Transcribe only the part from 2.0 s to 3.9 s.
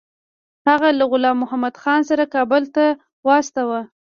سره کابل ته واستاوه.